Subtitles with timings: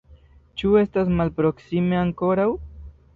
[0.61, 2.47] Ĉu estas malproksime ankoraŭ?